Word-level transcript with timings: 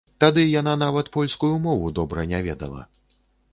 Тады 0.23 0.45
яна 0.59 0.73
нават 0.83 1.11
польскую 1.17 1.51
мову 1.67 1.93
добра 2.01 2.27
не 2.35 2.43
ведала. 2.51 2.81